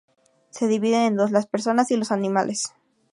Se 0.49 0.67
dividen 0.67 1.01
en 1.03 1.15
dos: 1.15 1.29
las 1.29 1.45
personas 1.45 1.91
y 1.91 1.95
los 1.95 2.11
animales. 2.11 2.73